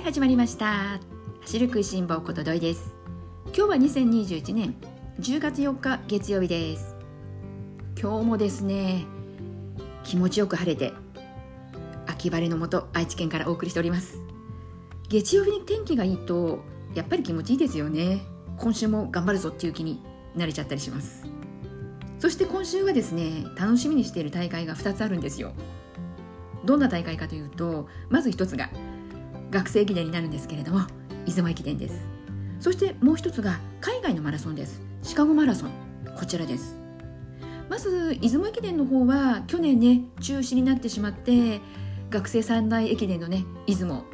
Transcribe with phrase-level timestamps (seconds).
[0.00, 0.98] はい始まりました。
[1.42, 2.94] 走る食いしん坊ことどいです。
[3.48, 4.74] 今日は2021年
[5.20, 6.96] 10月4日月曜日です。
[8.00, 9.04] 今日もですね
[10.02, 10.94] 気持ちよく晴れて
[12.06, 14.22] 秋晴れのもと愛知県からお送りしております。
[15.10, 16.60] 月曜日に天気がいいと
[16.94, 18.22] やっぱり気持ちいいですよね。
[18.56, 20.02] 今週も頑張るぞっていう気に
[20.34, 21.26] なれちゃったりします。
[22.18, 25.52] そして今週はですね楽しみにしている大会が2つあるんですよ。
[26.64, 28.70] どんな大会かというとまず1つが
[29.50, 30.80] 学生駅伝になるんですけれども
[31.26, 32.00] 出雲駅伝です。
[32.60, 34.82] そしてもう一つが海外のマラソンです。
[35.02, 35.70] シカゴマラソン。
[36.18, 36.76] こちらです。
[37.68, 41.60] まず出雲駅伝の方は去年ね中止になってしまって
[42.10, 44.04] 学生三大駅伝のね出雲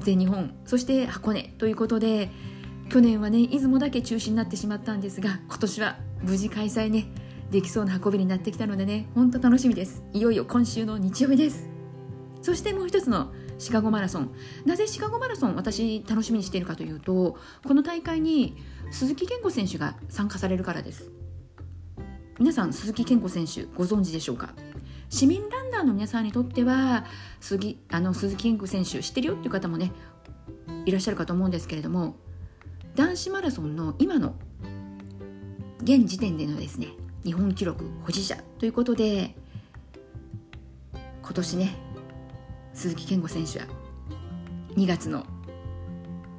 [0.00, 2.30] 全日本そして箱根ということで
[2.90, 7.06] 去年はね出雲だけ中止になってしまったんですが今年は無事開催ね
[7.50, 10.02] できそうな運びになってきたのでねほんと楽しみです。
[10.12, 11.68] いよいよ今週の日曜日です。
[12.42, 14.32] そしてもう一つのシカゴマラソン。
[14.64, 18.56] なぜシカゴマラソン私楽しみにしているかというとこの大会に
[18.90, 21.10] 鈴木健吾選手が参加されるからです。
[22.38, 24.54] 皆さん鈴木健吾選手ご存知でしょうか？
[25.08, 27.06] 市民ランナーの皆さんにとっては
[27.40, 29.92] 鈴あの鈴木健吾選手知ってるよっていう方もね
[30.84, 32.16] いらっしゃるかと思うんですけれども
[32.94, 34.34] 男子マラソンの今の
[35.82, 36.88] 現時点でのですね
[37.24, 39.34] 日本記録保持者ということで
[41.22, 41.85] 今年ね
[42.76, 43.64] 鈴木健吾選手は
[44.76, 45.24] 2月の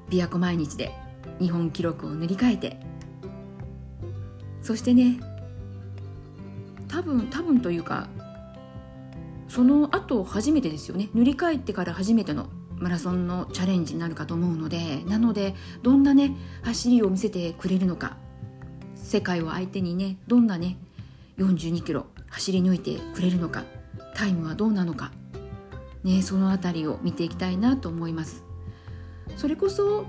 [0.07, 0.93] 琵琶湖毎日で
[1.39, 2.79] 日本記録を塗り替えて
[4.61, 5.19] そしてね
[6.87, 8.07] 多分多分というか
[9.47, 11.09] その後初めてですよね。
[11.13, 18.17] 塗り替えてから初めてのマラソンのチャレンジになるかと思うのでなのでどんなね走りを見せてくれるのか
[18.93, 20.77] 世界を相手にねどんなね
[21.39, 23.63] 42キロ走り抜いてくれるのか
[24.13, 25.11] タイムはどうなのか
[26.03, 28.43] ね、その辺りを見ていきたいなと思います。
[29.35, 30.05] それこそ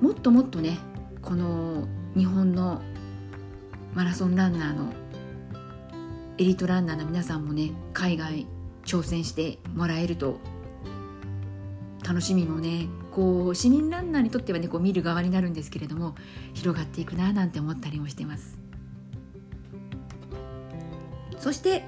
[0.00, 0.78] もっともっとね
[1.22, 1.86] この
[2.16, 2.82] 日本の
[3.94, 4.92] マラソンランナーの
[6.38, 8.46] エリートランナーの皆さんもね海外
[8.84, 10.38] 挑戦してもらえると
[12.06, 16.14] 楽しみもねこう市民ランナーにとってはねこう見る側になるんですけれども
[16.54, 18.58] 広がっていくななんて思ったりもしてます。
[21.38, 21.84] そして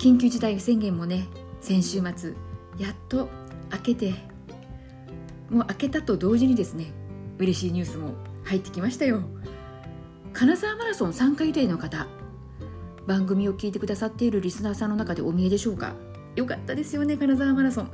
[0.00, 1.28] 緊急事態宣言もね
[1.60, 2.32] 先週末
[2.78, 3.28] やっと
[3.70, 4.14] 明けて
[5.50, 6.86] もう明けたと同時にですね
[7.36, 9.22] 嬉しいニュースも入ってきましたよ。
[10.32, 12.06] 金沢マラソン参加予定の方
[13.06, 15.92] 番組を聞いてくださっているリスナーさんの中でお見えでしょうか？
[16.34, 17.90] よかったですよね金沢マラソン。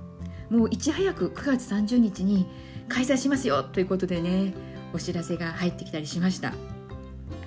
[0.48, 2.46] もういち早く9月30日に
[2.88, 4.54] 開催しますよということでね
[4.94, 6.52] お知らせが入ってきたりしました。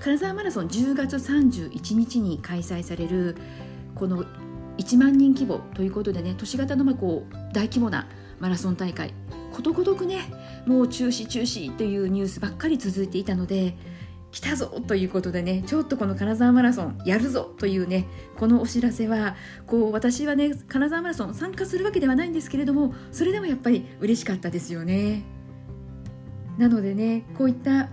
[0.02, 3.38] 金沢マラソン10月31日に開催される
[3.96, 4.26] この
[4.80, 8.08] 1万人規模ということでね都市型のまあこう大規模な
[8.40, 9.14] マラソン大会
[9.54, 10.22] ことごとくね
[10.66, 13.76] もう中止中止というニュースばっかり続いていたので
[14.32, 18.06] 来たぞということでねちょっとこの金沢マラソンやるぞというね
[18.38, 19.36] このお知らせは
[19.66, 25.24] こう私はね金沢マラソン参加するわけではないんですけれどもそれでもやっぱり嬉しかったですよね。
[26.58, 27.90] なのでねこういった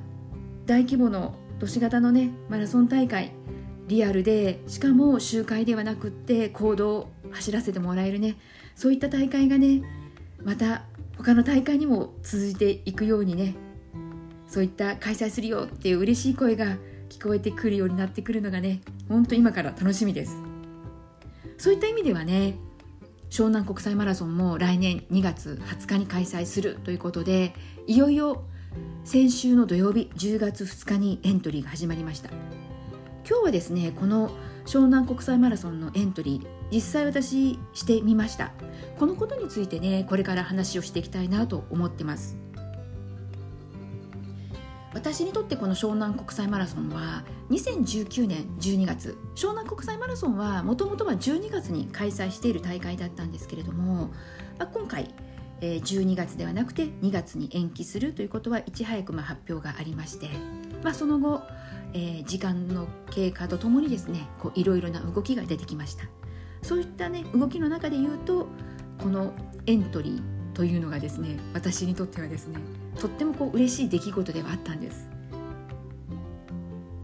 [0.67, 3.33] 大規模の都市型のねマラソン大会
[3.87, 8.37] リアルでしかも周回ではなくって行動を走らせてもらえるね。
[8.75, 9.83] そういった大会がね
[10.45, 10.85] また
[11.17, 13.55] 他の大会にも続いていくようにね。
[14.47, 16.77] そういった開催するよっていう嬉しい声が
[17.09, 20.37] 聞こえてくるようになってくるのがねほんと今から楽しみです。
[21.59, 22.59] そういった意味ではね
[23.31, 27.55] 湘南国際マラソンも来年2月20日に開催するということで
[27.87, 28.45] いよいよ
[29.05, 32.31] 先週の土曜日10月2日にエントリーが始まりました。
[33.29, 34.31] 今日はですねこの
[34.67, 38.53] 湘南国際マラソンのエントリー実際私してみました。
[38.99, 42.37] このことについてねこれから話をしていきたいなと思ってます。
[44.95, 54.13] 私にとってこの湘南国際マラソンは2019年12月湘南国際マラソンはもともとは12月に開催している大会だったんですけれども、
[54.59, 55.15] まあ、今回
[55.61, 60.31] 12月ではなくて2月に延期するということはいち早くま発表がありまして、
[60.83, 61.43] まあ、その後
[61.97, 66.05] えー、時間の経過とともにですねいろいろな動きが出てきました。
[66.61, 68.49] そういったね動きの中で言うと
[68.99, 69.33] この
[69.67, 70.23] エントリー
[70.53, 72.59] というのがですね私にとってはですね
[73.01, 75.09] とってもこう嬉しい出来事ではあったんです。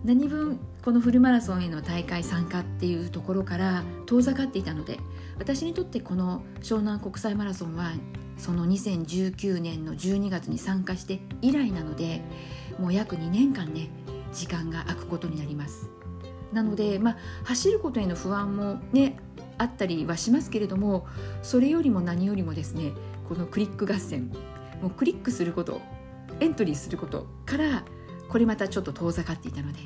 [0.04, 4.98] 何分このフルマラソンへの大会参加っていうところから遠ざかっていたので
[5.38, 7.92] 私にとってこの湘南国際マラソンは
[8.36, 12.20] その2019年の12月に参加して以来なので
[12.80, 13.90] もう約2年間ね
[14.32, 15.90] 時間が空くことになります。
[16.52, 19.16] なので、まあ、走ることへの不安もね
[19.58, 21.06] あったりはしますけれども
[21.42, 22.92] それよりも何よりもですね
[23.28, 24.30] このクリック合戦
[24.82, 25.80] もうクリックすること
[26.40, 27.84] エントリーすることから
[28.28, 29.78] これまたちょっと遠ざかっていたので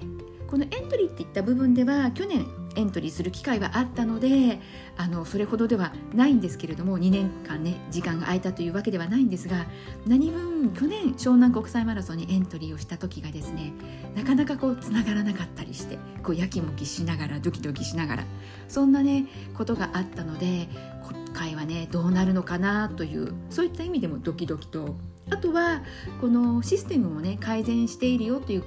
[0.49, 2.47] このエントリーっていった部分では去年
[2.77, 4.61] エントリーする機会はあったので
[4.97, 9.67] あのそれほどではないんですけれども2年間ね時間が空いたというわけではないんですが
[10.07, 13.73] 何分去年湘南国際マラソンにエントリーをした時がですね
[14.15, 18.25] なかなかこうつながらなかったりしてこうやきもきしながらドキドキしながら
[18.69, 20.69] そんなねことがあったので
[21.03, 24.97] 今回はねどうなるのかなというそういった意味でもドキドキと。
[25.29, 25.83] あとは
[26.21, 28.65] このシステムもね改善しているよという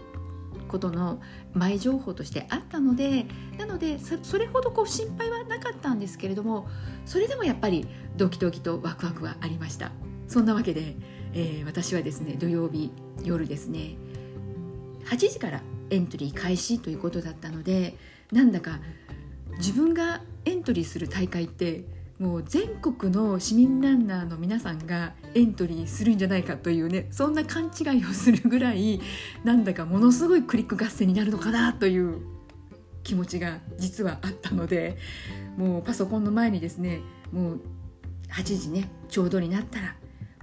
[0.70, 1.20] ことの
[1.54, 3.26] 前情報としてあったので
[3.58, 6.70] なのでそれほどこう心配はなかったんですけれども
[7.06, 7.86] それでもやっぱり
[8.16, 9.92] ドキドキとワクワクはありました。
[10.30, 10.96] そんなわけで、
[11.34, 12.92] えー、私はですね土曜日
[13.24, 13.96] 夜ですね
[15.06, 17.96] 8時からエントリー開始ということだったので
[18.32, 18.80] なんだか
[19.58, 21.84] 自分がエントリーする大会って
[22.20, 29.00] もう全国の市民ランナーの皆さんがエントリーするんじゃないかというねそんな勘違いをするぐらい
[29.46, 32.22] なんだかものすごいクリック合戦になるのかなという
[33.04, 34.98] 気持ちが実はあったので
[35.58, 37.00] もうパソコンの前にですね
[37.32, 37.62] もう
[38.34, 39.96] 8時ねちょうどになったら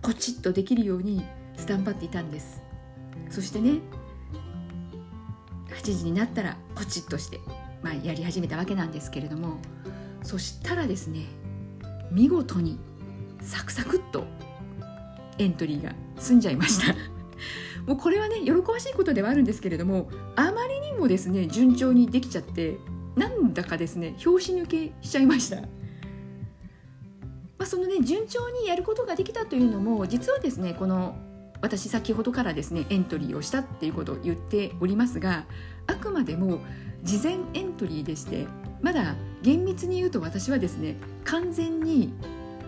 [0.03, 1.25] ポチッとできるように
[1.59, 2.63] スタンバっていたんです。
[3.29, 3.81] そしてね
[5.69, 7.41] 8時になったらポチッとして、
[7.83, 9.59] まあ、やり始めたわけなんですけれども
[10.23, 11.27] そしたらですね
[12.11, 12.79] 見事に
[13.41, 14.27] サクサクっと
[15.39, 16.95] エントリーが済んじゃいました。
[17.87, 22.79] もうこれはね喜ばしいことではあるんですけれどもあまりにもですね順調にできちゃって
[23.15, 25.67] なんだかですね拍子抜けしちゃいました、ま
[27.61, 31.17] あ、そのね順調にやることができたというのも実はですねこの
[31.63, 35.47] 私先ほどからですねエントリーをしたっていうことを言っておりますが
[35.87, 36.59] あくまでも
[37.03, 38.47] 事前エントリーでして
[38.83, 42.13] まだ厳密に言うと私はですね完全に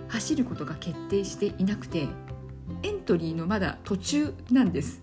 [0.08, 2.08] 走ることが決定していなくて
[2.82, 5.02] エントリーのまだ途中なんです。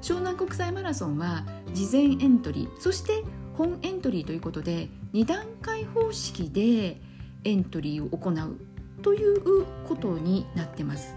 [0.00, 3.22] 湘南国際マラソンは事前エントリーそして
[3.56, 7.00] 本エントリーということで2段階方式で
[7.44, 8.56] エントリーを行う
[9.02, 11.14] ということになってます。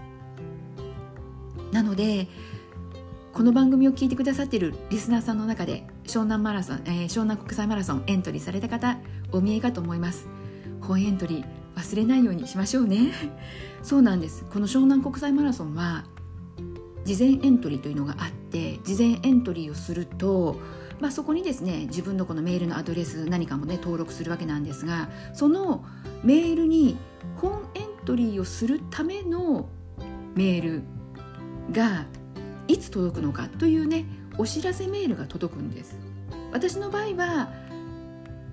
[1.72, 2.28] なので
[3.32, 8.98] この番組を聞いてくださっているリスナーさんの中で湘南マラソン、えー、湘南国際マラソンエントリーされた方
[9.32, 10.28] お見えかと思います。
[10.80, 11.44] 本エントリー
[11.80, 13.12] 忘れないようにしましょうね。
[13.82, 14.44] そうなんです。
[14.50, 16.04] この湘南国際マラソンは
[17.04, 20.60] 事前エントリーというのがあって事前エントリーをすると
[21.00, 25.84] まあ、そこにですね自分のこのメールのアドレス何かもね登録するわけなんですがその
[26.24, 26.96] メールに
[27.36, 29.68] 本エントリーをするための
[30.34, 30.82] メール
[31.72, 32.06] が
[32.68, 34.06] いつ届くのかというね
[34.38, 35.98] お知らせメールが届くんです。
[36.52, 37.52] 私の場合は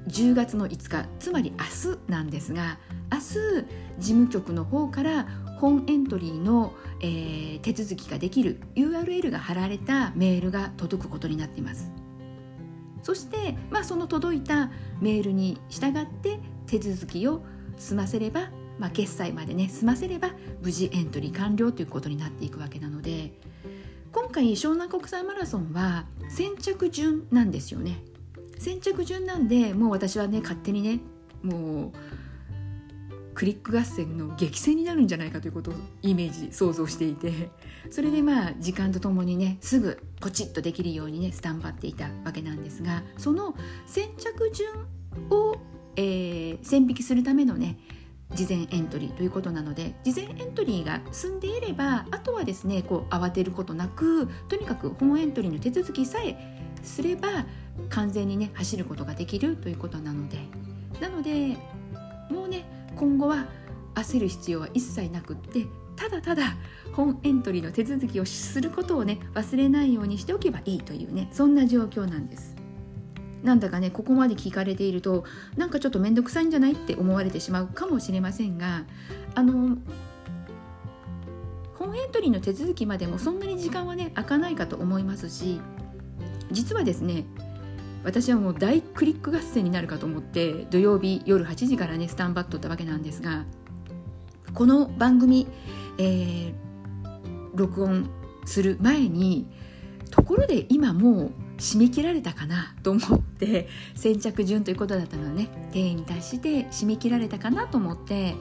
[0.07, 2.77] 10月の5日つまり明日なんですが
[3.11, 3.65] 明日事
[3.99, 5.27] 務局の方から
[5.59, 11.91] 本エントリーの、えー、手続きができる URL が貼られたメールが届くことになっています。
[13.01, 14.71] そして、まあ、その届いた
[15.01, 17.43] メールに従って手続きを
[17.77, 18.49] 済ませれば、
[18.79, 20.31] まあ、決済までね済ませれば
[20.61, 23.33] 無事エントリー完了ということになっていくわけなので
[24.13, 28.03] 今回湘南国際マラソンは先着順なんですよね。
[28.59, 30.99] 先着順なんでもう私はね勝手にね
[31.41, 31.91] もう
[33.33, 35.73] クリック合戦の激戦になるんじゃないかということを
[36.03, 37.49] イメージ想像していて。
[37.89, 44.71] それでまあ時間とともにねすぐポチッとできるようにねスタンバっていたわけなんですがその先着順
[45.29, 45.57] を、
[45.95, 47.77] えー、線引きするためのね
[48.35, 56.35] 事前エントリーということなので事前エントリーが済んでいればあとはですねこう慌てることなくとにかく本エントリーの手続きさえ
[56.83, 57.45] すれば
[57.89, 60.37] 完全にね走ることができるということなので
[60.99, 61.57] なので
[62.29, 63.45] もうね今後は
[63.95, 66.55] 焦る必要は一切なくってただただ
[66.93, 72.52] 本エントリーの手続きをすることをね忘れないようにしておけばいいというねそんな状況なんです。
[73.43, 75.25] なんだかねここまで聞かれていると
[75.57, 78.85] なんかちょっと面倒くさいんじゃないって思われてしまうかもしれませんが
[79.35, 79.77] あの
[81.77, 85.59] 本エントリーの手続きまでもそんなに時間はね開かないかと思いますし
[86.51, 87.25] 実はですね
[88.03, 93.45] 私はもう大クリック合戦になるかと思って土曜日夜8時からねスタンバットったわけなんですが
[94.53, 95.47] この番組、
[95.97, 96.53] えー、
[97.55, 98.09] 録音
[98.45, 99.47] する前に
[100.11, 105.49] ところで今もう締め切られたかなと思って 先着順ということだったのでね。
[105.71, 108.35] 定員に達して締め切られたかなと思って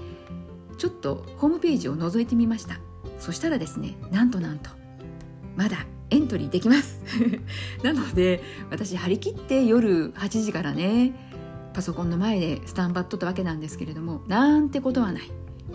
[0.79, 2.79] ちょっとホームページを覗いてみました。
[3.19, 4.71] そしたらですねなんとなんと
[5.57, 7.01] まだエントリーできます。
[7.83, 11.15] なので私張り切って夜8時からね
[11.73, 15.31] パソコンの前でスタンバっとったわけなんですけれどもなんてことはない。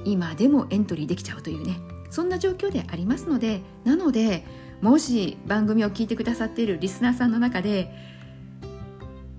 [0.05, 1.79] 今でもエントリーできちゃうというね
[2.09, 4.45] そんな状況でありますのでなので
[4.81, 7.91] もし番組を聞いてくださっているリスナーさんの中で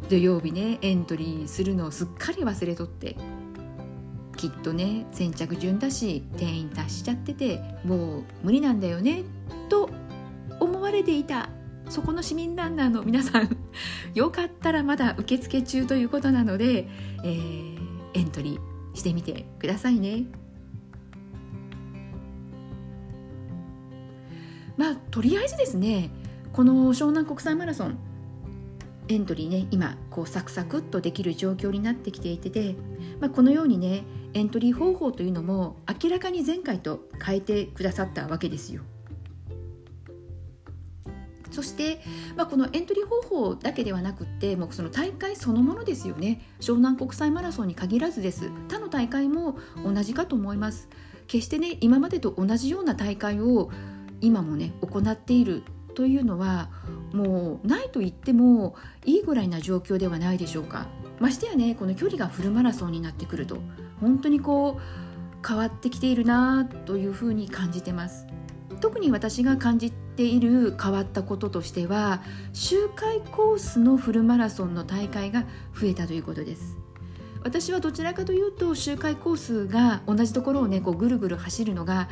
[0.08, 3.16] 土曜日ねエントリーするのをすっかり忘れとって
[4.36, 9.24] きっとね先着順だし定員達しちゃっててもう無理なんだよね
[9.68, 9.90] と
[10.60, 11.50] 思われていた
[11.88, 13.56] そこの市民ランナーの皆さん
[14.14, 16.88] よかったらまだ受付中ということなので、
[17.24, 17.78] えー、
[18.14, 20.24] エントリーしてみてくださいね。
[24.78, 26.10] まあとりあえずですね
[26.54, 27.98] この湘南国際マラソン
[29.08, 32.76] エントリーね今こうサクサクっとできる状況になってきていてで、
[33.20, 34.04] まあ、このようにね
[34.34, 38.82] エントリー方法というのも明らかに前回と変えてくださったわけですよ。
[41.50, 42.02] そして、
[42.36, 46.42] まあ、このエントリー方法だけではなくってもうその大会そのものですよね。
[46.60, 48.50] 湘南国際マラソンに限らずです。
[48.68, 50.88] 他の大会も同じかと思います。
[51.26, 53.70] 決してね今までと同じような大会を
[54.20, 55.62] 今もね行っている
[55.94, 56.70] というのは
[57.12, 60.86] もうないと言ってもいいぐらいな状況ではないでしょうか。
[61.18, 63.58] ましてやねこの距離がフルマラソンになってくると
[64.00, 68.26] 本当にこう変わってきているなというふうに感じてます。
[68.80, 72.22] 特に私が感じている変わったこととしては
[72.52, 75.44] 周回コースのフルマラソンの大会が
[75.74, 76.76] 増えたということです。
[77.42, 82.08] 私はどちらかというと周回コースが同じところをねこうぐるぐる走るのが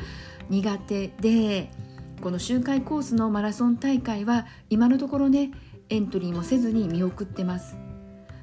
[0.49, 1.71] 苦手で
[2.21, 5.51] この周回コースのマラソン大会は今のところね
[5.89, 7.77] エントリーもせずに見送ってます。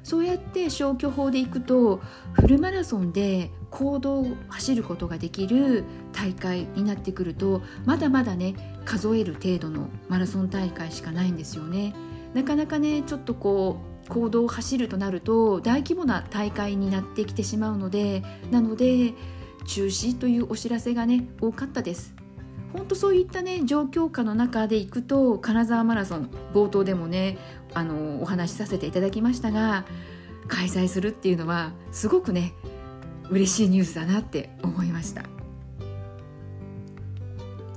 [0.03, 1.99] そうやって消去法でいくと
[2.33, 8.55] フルマラソンで行動を走ることができる大会になってくるとまだまだね
[8.85, 11.95] 数える程度のマラソン大会しかないんですよね。
[12.35, 19.13] なかなかねちょっとこう行動を走るとなると大規模な大会になってきてしまうのでなので
[19.65, 22.13] 中止というお知らせがね多かったです。
[22.75, 27.37] 本当そういったね状況下の中でいくと金沢マラソン冒頭でもね
[27.73, 29.85] あのお話しさせていただきましたが
[30.47, 32.53] 開催するっていうのはすごくね
[33.29, 35.34] 嬉しいニュースだなって思いました。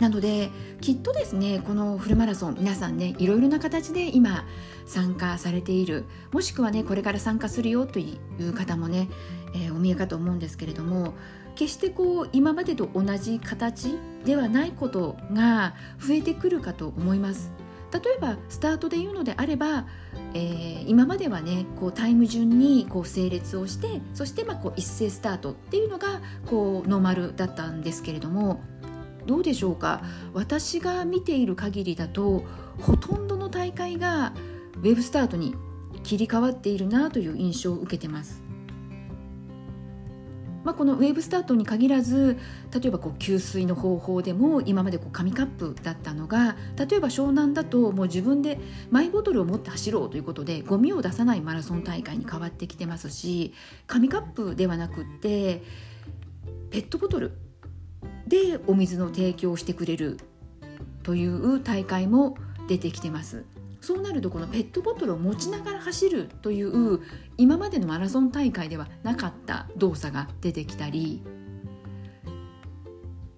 [0.01, 0.51] なので
[0.81, 4.45] きっとですねこのフルマラソン皆さんねいろいろな形で今
[4.87, 9.09] 参加されているもしくはねこれから参加するよという方もね、
[9.55, 11.15] えー、お見えかと思うんですけれども
[11.57, 17.51] 決してこう今までと同じ形ではないことが増えてくるかと思います。
[17.93, 19.87] 例えばスタートで言うのであれば、
[20.35, 28.61] えー、今まではねこうタイム順にこう整列をしてそしてまあこう一斉スタートっていうのがこうノーマルだったんですけれども
[29.29, 30.03] どうでしょうか？
[30.33, 32.45] 私が見ている限りだと
[32.81, 34.33] ほとんどの大会が
[34.79, 35.55] ウェブスタートに
[36.03, 38.43] 切り替わっているなという印象を受けてます。
[40.65, 42.37] まあ、このウェーブスタートに限らず
[42.75, 48.59] 例えばこう給水の方法でも今までこう紙カップだったのが例えば湘南だともう自分で
[48.91, 53.55] マイボトルを持って走ろうということでゴミを出さないマラソン大会に変わってきてますし
[53.87, 55.63] 紙カップではなくって
[56.71, 57.33] ペットボトル
[58.29, 60.19] でお水の提供をしてくれる
[61.03, 62.37] という大会も
[62.69, 63.45] 出てきてます。
[63.81, 67.01] そうなるとこのペットボトルを持ちながら走るという
[67.37, 71.23] 今までのマラソン大会ではなかった動作が出てきたり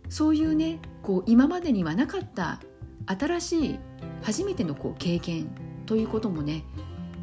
[0.08, 2.58] そういうねこう今までにはなかった
[3.06, 3.78] 新しい
[4.22, 5.48] 初めてのこう経験
[5.86, 6.64] ということもね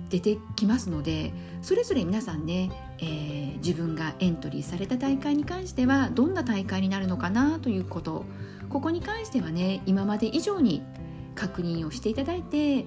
[0.10, 8.26] 出てきますのでそれぞれ皆さんね、えー、自分がエントリーされた大会に関してはどんな大会になるのかなということ。
[8.70, 10.84] ここに関してはね今まで以上に
[11.36, 12.86] 確認をしていただいて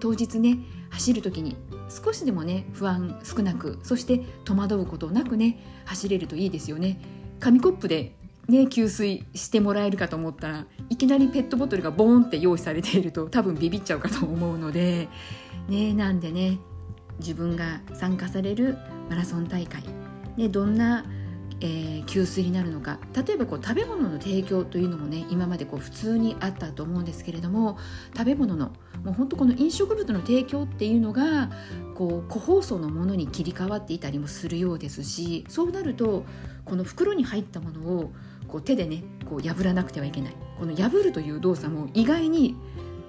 [0.00, 0.58] 当日ね
[0.90, 1.56] 走る時に
[1.88, 7.00] 少しでもね不安少なくそして戸惑うことなくね走れるといいですよね。
[7.38, 8.16] 紙コップで
[8.48, 15.08] ね給水してもらえるかと思ったらいきなりペットボトルがボーンって用意されていると多分ビビっちゃうかと思うので
[15.68, 16.58] ねなんでね
[17.18, 18.76] 自分が参加される
[19.08, 19.82] マラソン大会、
[20.36, 21.04] ね、どんな
[21.60, 22.98] えー、給水になるのか。
[23.14, 27.78] 例えばこう食べ物の提供というのもね今までこう普通にあったと思うんですけれども
[28.14, 28.72] 食べ物の
[29.04, 31.50] もう本当この飲食物の提供っていうのが
[31.94, 36.24] こう個包装のものに切り替わっていたりもするようですしそうなると
[36.64, 38.12] この袋に入ったものを
[38.48, 40.36] こう手でねこう破らなくてはいけない。
[40.58, 42.54] この破るという動作も意外に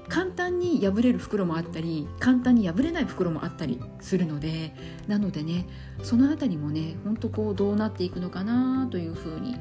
[0.09, 4.73] 簡単に破れる袋もあったり簡単に破れない袋もあったりするので
[5.07, 5.67] なのでね
[6.03, 9.57] その辺りもねほんとこうどうなっていくのかなというふうに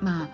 [0.00, 0.28] まあ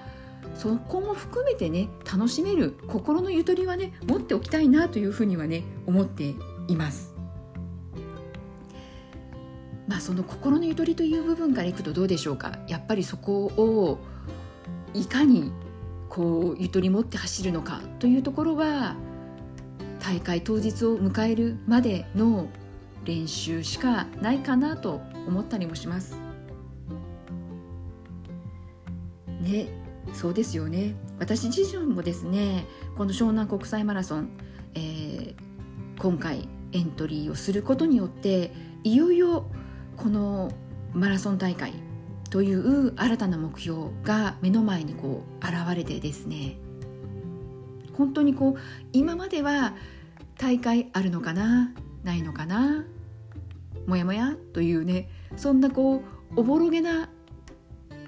[0.54, 6.35] そこも含めてね楽しめる心のゆとりはね持っておきたいなというふうにはね思って
[6.68, 7.14] います。
[9.87, 13.99] まああその心のゆとりという部分からいくとどうでしょうかやっぱりそこを
[14.94, 15.52] いかに
[16.09, 18.97] こうゆとり持って走るのかというところは
[20.00, 22.49] 大会当日を迎えるまでの
[23.04, 26.16] 練習しかないかなと思ったりもします。
[29.40, 29.69] ね、
[30.12, 32.66] そうですよね私自身もですね
[32.97, 34.28] この湘南国際マラソン、
[34.75, 35.35] えー、
[35.99, 38.52] 今回エントリーをすることによって
[38.85, 39.47] いよいよ
[39.97, 40.52] この
[40.92, 41.73] マラソン大会
[42.28, 46.59] という新たな目標が目の前にこう現れてですね
[48.00, 48.61] 本当にこう
[48.95, 49.75] 今までは
[50.38, 51.71] 大会あるのかな
[52.02, 52.87] ないのかな
[53.87, 56.02] もやもやというねそんなこう
[56.35, 57.11] おぼろげな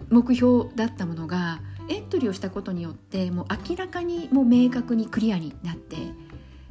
[0.09, 5.99] 目標だったものがエントリーをしたことによってもう明らかにもう明確にクリアになって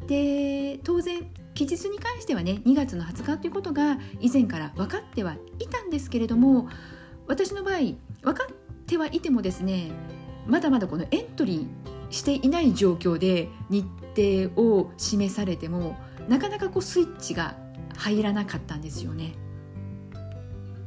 [0.07, 1.21] で当然
[1.53, 6.69] 期日に関してはね2月の20日ということが以前から分かってはいたんですけれども
[7.27, 8.55] 私の場合分かっ
[8.87, 9.91] てはいてもですね
[10.47, 17.55] まだまだこのエントリーしていない状況で日程を示されてもなかなかこうスイッチが
[17.97, 19.35] 入らなかったんですよね。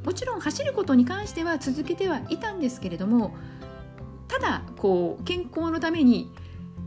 [0.05, 3.35] もちろん走ることに関しては続けてはいたんですけれども
[4.29, 6.31] ただこう健康のために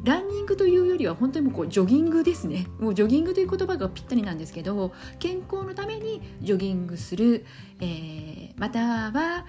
[0.04, 2.68] ランニングというよりは本当にもうこうジョギングですね。
[2.80, 7.46] もうジョギングという言葉がぴったりなんですけど健康のためにジョギングする、
[7.80, 8.80] えー、また
[9.12, 9.46] は、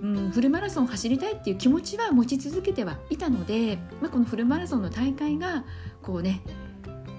[0.00, 5.64] うん、フルマラソンを走りたいっていう気持ちは持ち続けてはいたので、まあ、このフルマラソンの大会が
[6.02, 6.42] こうね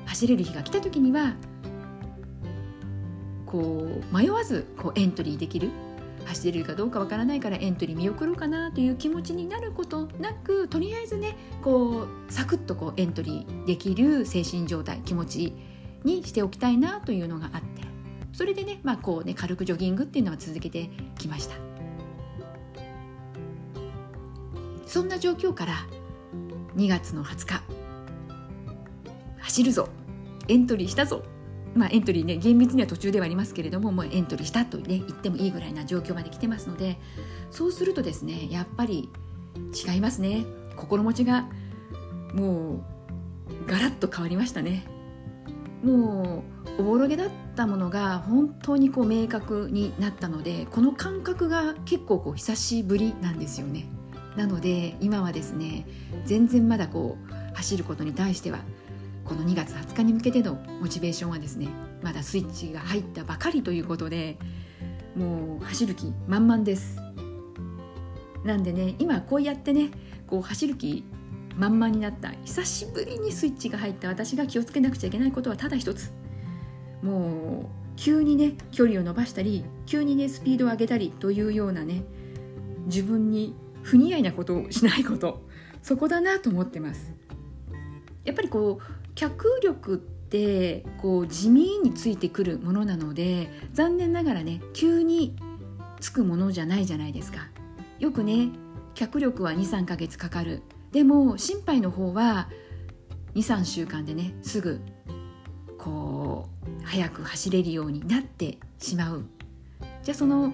[0.06, 1.36] 走れる日が来た時には
[3.46, 5.72] こう迷わずこうエントリーできる。
[6.28, 15.54] 走れるかどうかわからないからエントリー見送ろうかなという気持ちになることなくとりあえずねこうサクッとこうエントリーできる精神状態気持ち
[16.04, 17.82] にしておきたいなというのがあって
[18.34, 21.56] それでね,、まあこうね軽くジョギングっていうのは続けてきました。
[24.88, 25.74] そんな状況から
[26.76, 27.64] 2月の20日
[29.40, 29.90] 走るぞ
[30.48, 31.24] エントリーしたぞ
[31.78, 36.98] まあ、エントリーね厳密には途中ではありますけれどももうエントリーしたと、ね、言ってもいいぐらいな状況まで来てますので
[37.52, 39.10] そうするとですねやっぱり
[39.74, 40.46] 違いますね。
[40.76, 41.50] 心持ちが
[42.34, 42.82] もう
[43.68, 44.86] ガラッと変わりましたね。
[45.84, 46.44] も
[46.78, 53.86] うおぼろげだったものが本当にこう明確になったのでこの感覚が結構こう久しぶりなんですよね。
[54.36, 55.88] なので今はですね
[56.26, 58.60] 全然まだこう走ることに対しては
[59.28, 61.68] この2月20日に向けてのモチベーションはですね
[62.02, 64.38] まだスイッチが入ったばかりということで
[65.18, 66.98] もう走る気満々です。
[68.46, 69.90] なんでね今こうやってね
[70.28, 71.04] こう走る気
[71.58, 76.14] 満々になった久しぶりにスイッチが入った私が気をつけなくちゃいけないことはただ一つ。
[77.02, 82.04] もう急にね距離を伸ばしたり急にねスピードを上げたりというようなね
[82.86, 85.42] 自分に不似合いなことをしないこと
[85.82, 87.14] そこだなと思ってます。
[88.24, 95.36] やっぱりこう脚力ってこう地味についてくるものなので残念ながらね急に
[96.00, 97.50] つくものじゃないじゃないですか。
[97.98, 98.50] よくね
[98.94, 100.62] 脚力は23ヶ月かかる。
[100.92, 102.48] でも心肺の方は
[103.34, 104.82] 23週間でねすぐ
[105.80, 106.48] こ
[106.82, 109.26] う早く走れるようになってしまう。
[110.04, 110.54] じゃあその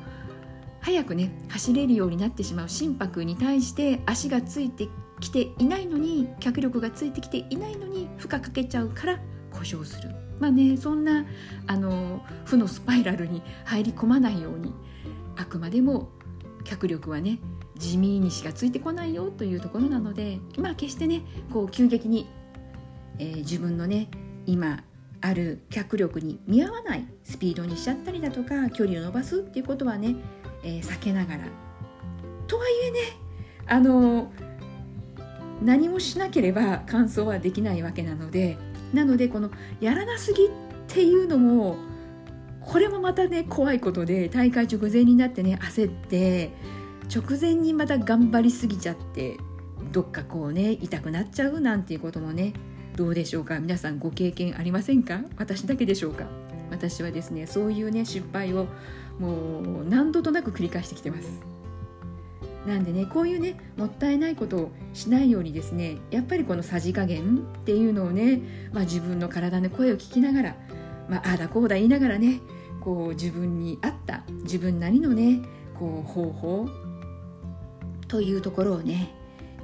[0.80, 4.88] 早くね走れるようになってしまう心拍に対して足がついて
[5.24, 9.20] きていないのに脚力がついてきていないのに負荷かけちゃうから
[9.52, 10.10] 故障する。
[10.40, 11.26] まあねそんな
[11.68, 14.74] あの負のスパイラルに入り込まないように
[15.38, 16.10] あくまでも
[16.66, 17.40] 脚力はね
[17.78, 22.28] 地味にしかついてこないよというところなのでまあ決してねこう急激に、
[23.20, 24.10] えー、自分のね
[24.46, 24.84] 今
[25.22, 30.16] ある脚力に見合わないスピードにしちゃったりだとか距離を伸ばすっていうことはね、
[30.64, 31.44] えー、避けながら。
[32.48, 33.00] とはいえね
[33.66, 34.32] あの
[35.62, 38.58] 何もしなければ完走はできないわけなので
[38.94, 40.50] なのでこのやらなすぎっ
[40.88, 41.78] ていうのも
[42.62, 46.52] これもまたね怖いことで大会直前になってね焦って
[47.13, 49.38] 直前にまた頑張りすぎちゃって
[49.92, 52.54] どっかこうね痛くなっちゃうなんていうこともね
[52.96, 53.60] どうでしょうか？
[53.60, 55.22] 皆さんご経験ありませんか？
[55.38, 56.26] 私だけでしょうか？
[56.70, 58.68] 私はですねそういうね失敗を
[59.20, 61.42] もう何度となく繰り返してきてます。
[62.65, 70.56] なんでねこういうねもったいないことをしないようにですねやっぱりこのさじ加減っていうのをね、まあ、自分の体の声を聞きながら、
[71.10, 72.39] まあ、あだこうだ言いながらね
[72.80, 75.41] こう自分に合った自分なりのね
[75.78, 76.69] こう方法
[78.08, 79.13] というところをね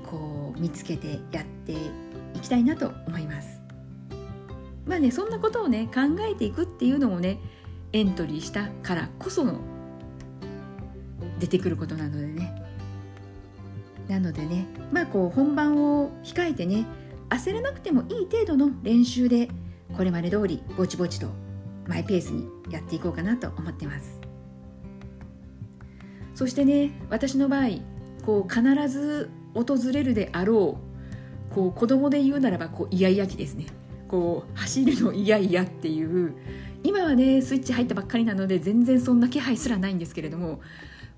[0.09, 1.73] こう見つけてやって
[2.33, 3.61] いきたいなと思います。
[4.85, 7.39] まあねそんなことをね考えていくっていうのもね
[7.93, 9.59] エントリーしたからこその
[11.39, 12.58] 出てくることなのでね
[14.09, 16.85] なのでねまあこう本番を控えてね
[17.29, 19.49] 焦らなくてもいい程度の練習で
[19.95, 21.27] これまで通りぼちぼちと
[21.87, 24.19] マイペースにやっていこうかなと思ってます。
[26.33, 27.67] そしてね私の場合
[28.25, 30.77] こう必ず訪れるであろ
[31.51, 33.67] うこう子供で言うならばこうイヤイヤ期ですね。
[34.07, 36.33] こう走るの嫌々っていう
[36.83, 40.61] 今はねスイッチ入ったばっかりなので全然そんな気配すらないんですけれども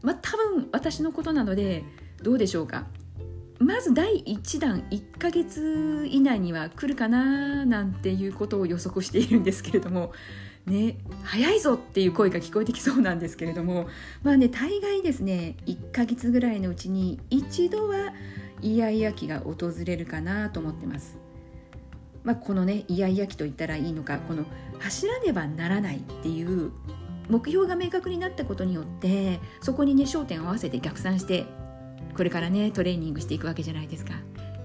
[0.02, 1.84] まあ多分私のことなので
[2.22, 2.86] どうでしょうか？
[3.60, 10.14] まず第1弾1ヶ月以内には来るかななんていうことを予測しているんですけれども
[10.66, 13.88] ね早いぞっていう声が聞こえてきそうなんですけれども
[14.24, 18.14] まあね大概ですね1ヶ月ぐらいのうちに一度は
[18.64, 21.18] イヤイヤ期が訪れるかなと思ってます。
[22.24, 24.46] まあ、このねイヤイヤ期と言ったらいいのかこの
[24.80, 26.72] 走らねばならないっていう
[27.30, 31.46] 目標が明確になったことによってそこにね焦点を合わせて逆算して
[32.16, 34.14] これからねトレーニングしていくわけじゃないですか。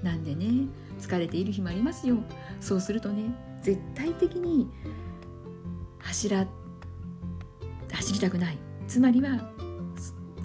[0.03, 0.69] なんでね
[1.01, 2.19] 疲れている日もありますよ。
[2.61, 3.25] そうするとね
[3.63, 4.69] 絶対的に
[5.99, 6.47] 走ら
[7.93, 9.51] 走りたくないつまりは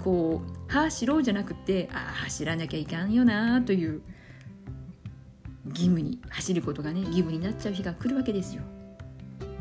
[0.04, 4.02] こう走ろうじゃなくてああ走らなきゃいかんよなという
[5.70, 8.64] 義務に走ることがね義務になっちゃう日が来るわけですよ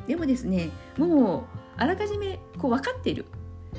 [0.06, 3.26] でもですねもうあらかじめこう分かっている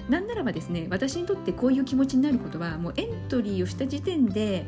[0.09, 4.65] なんならばですね私にとってこういう気持ちになることはもうエントリーをした時点で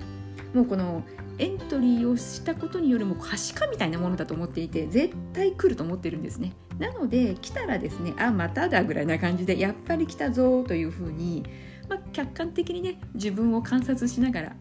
[0.54, 1.04] もうこの
[1.40, 6.54] エントリーをしたことによるも可視化みたいなものだと思っていて絶対来ると思ってるんですね。
[6.78, 11.44] なので来たらですねあまただぐらいな感じでやっぱり来たぞというふうに、
[11.90, 14.56] まあ、客観的にね自分を観察しながら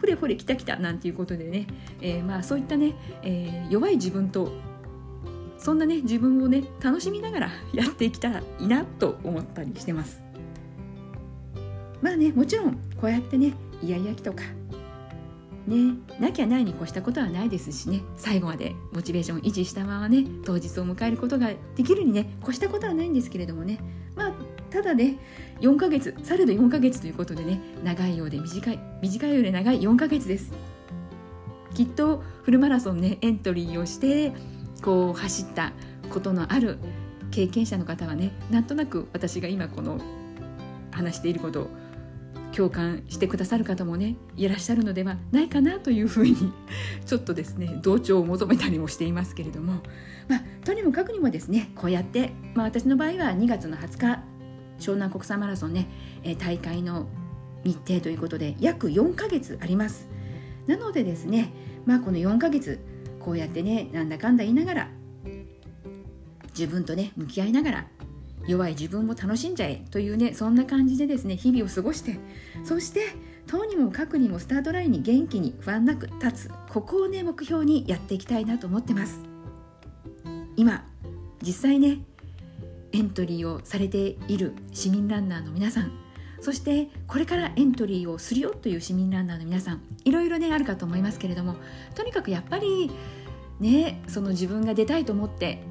[0.00, 1.66] ほれほれ来た来たなんていうことでね、
[2.00, 4.52] えー、まあそういったね、えー、弱い自分と
[5.64, 10.22] そんなね自分をね楽しみながらやっていきたらいいなと思ったりしてます。
[12.02, 14.42] まあねもちろんこうやってねイヤイヤ期とか
[15.66, 23.80] ねなきゃないに越したことはないですしね最後までモチベーション維持したままね当日を迎えることができるにね越したことはないんですけれどもね
[24.14, 24.34] まあ
[24.68, 25.16] ただね
[25.62, 30.52] 4ヶ月されど4ヶ月ということでね長いようで短い短いようで長い4ヶ月です。
[31.74, 34.32] きっとフルマラソンねエントリーをして
[34.84, 35.72] こう走った
[36.10, 36.78] ことのある
[37.30, 39.98] 経験者の方はねなんとなく私が今この
[40.90, 41.70] 話していることを
[42.54, 46.36] 共感してくださる方もねいらっしゃるのではないかなというふうに
[47.06, 49.82] ちょっとですね同調を求めたりもしていますけれども、
[50.28, 54.22] まあ、とにもかくにもですねこうやって、まあ、私の場合は2月の20日
[54.78, 55.88] 湘南国際マラソンね、
[56.24, 57.06] え大会の
[57.64, 60.08] 日程ということで約4ヶ月あります。
[60.66, 61.52] なのでですね
[61.86, 62.80] まあこの4ヶ月
[63.24, 64.88] こうやってねなんだかんだ言いながら
[66.50, 67.86] 自分とね向き合いながら
[68.46, 72.18] 弱い自分も楽しんじゃえというねそんな感じでですね日々を過ごして
[72.64, 73.06] そして
[73.46, 79.20] とにもかくにもスタートラインに元気に不安なく立つここをね目標にやっていきたいなと思ってます。
[80.56, 80.84] 今
[81.42, 81.98] 実際ね
[82.92, 86.03] エントリーをされている市民ランナーの皆さん
[86.44, 91.56] そしてこれからエントリーをするよという市民ランナーの皆さんいろいろねあるかと思いますけれども
[91.94, 92.90] とにかくやっぱり
[93.60, 95.62] ねその自分が出たいと思って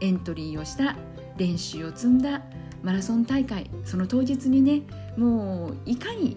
[0.00, 0.96] エントリーをした
[1.36, 2.42] 練習を積んだ
[2.82, 4.82] マラソン大会その当日にね
[5.16, 6.36] もういかに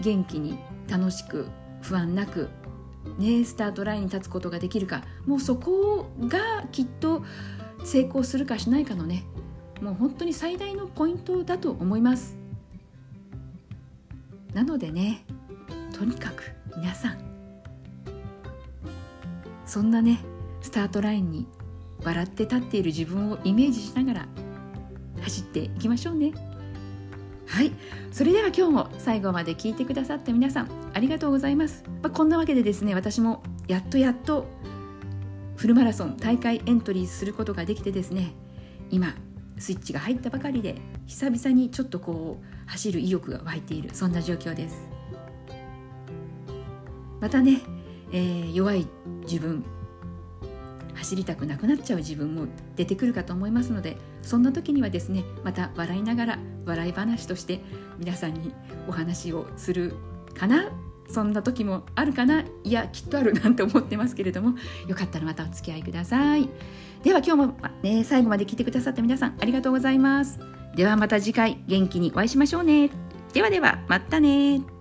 [0.00, 1.46] 元気に楽しく
[1.82, 2.48] 不安なく
[3.18, 7.22] ねスタートラインに立つことができるかもうそこがきっと
[7.84, 9.24] 成功するかしないかのね
[9.82, 12.39] もう本当に最大のポイントだと思います。
[14.54, 15.24] なのでね
[15.96, 17.18] とにかく皆さん
[19.66, 20.20] そんなね
[20.60, 21.46] スタートラインに
[22.02, 24.28] 笑って立っている自分をイメージしながら
[25.22, 26.32] 走っていきましょうね。
[27.46, 27.72] はい。
[28.12, 34.46] それでは今日も最後まで聞いてくださった皆さんありがとうございます、まあ、こんなわけでですね私もやっとやっと
[35.56, 38.34] フルマラソン大会エントリーすることができてですね
[38.90, 39.14] 今
[39.58, 43.90] スイッチが入ったばかりで久々にちょっとこう走る意欲が湧いている。
[43.92, 44.88] そんな状況です。
[47.20, 47.60] またね、
[48.12, 48.86] えー、弱い
[49.22, 49.64] 自分
[50.94, 57.60] 走りたくなくなっちゃう自分も出てくるかと思いますのでそんな時にはですねまた笑いながら笑い話として
[57.98, 58.52] 皆さんに
[58.88, 59.94] お話をする
[60.34, 60.70] かな。
[61.08, 62.44] そんな時もあるかな。
[62.62, 64.54] いやきっとあるなんて思ってますけれども
[64.86, 66.48] よかったらまたお付き合いください。
[67.02, 70.59] では今日も、ね、最後まで聞いてくださった皆さんありがとうございます。
[70.74, 72.90] ではまた次回元気にお会いしましょうね。
[73.32, 74.79] ではではまたね。